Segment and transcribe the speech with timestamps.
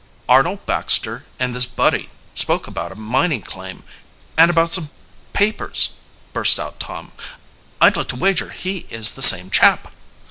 [0.27, 3.83] "Arnold Baxter and this Buddy spoke about a mining claim,
[4.35, 4.89] and about some
[5.31, 5.89] papers,"
[6.33, 7.11] burst out Tom.
[7.79, 9.93] "I'd like to wager he is the same chap!"